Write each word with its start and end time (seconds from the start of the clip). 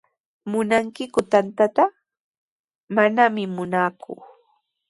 ¿Munankiku 0.51 1.19
tantata? 1.31 1.83
Manami 2.95 3.43
munaaku. 3.55 4.13